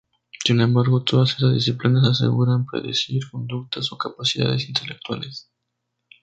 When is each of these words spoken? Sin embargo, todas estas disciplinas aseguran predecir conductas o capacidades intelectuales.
Sin 0.43 0.59
embargo, 0.61 1.03
todas 1.03 1.29
estas 1.29 1.53
disciplinas 1.53 2.03
aseguran 2.05 2.65
predecir 2.65 3.21
conductas 3.29 3.91
o 3.91 3.99
capacidades 3.99 4.67
intelectuales. 4.67 5.51